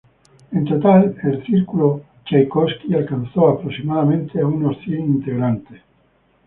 [0.51, 5.79] En total, el Círculo Chaikovski alcanzó aproximadamente a unos cien integrantes.